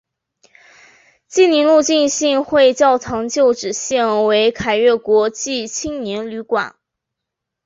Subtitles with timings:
[1.27, 6.73] 济宁路浸信会教堂旧址现为凯越国际青年旅馆。